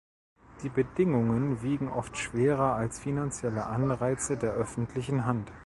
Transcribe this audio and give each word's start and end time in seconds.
Die 0.63 0.69
Bedingungen 0.69 1.61
wiegen 1.61 1.87
oft 1.87 2.17
schwerer 2.17 2.73
als 2.73 2.97
finanzielle 2.97 3.67
Anreize 3.67 4.35
der 4.35 4.53
öffentlichen 4.53 5.27
Hand. 5.27 5.51